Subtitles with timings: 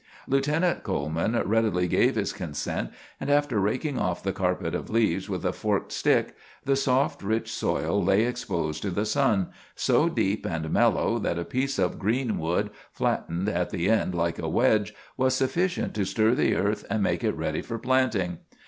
[0.27, 5.45] Lieutenant Coleman readily gave his consent; and, after raking off the carpet of leaves with
[5.45, 6.35] a forked stick,
[6.65, 11.45] the soft, rich soil lay exposed to the sun, so deep and mellow that a
[11.45, 16.33] piece of green wood, flattened at the end like a wedge, was sufficient to stir
[16.33, 18.39] the earth and make it ready for planting.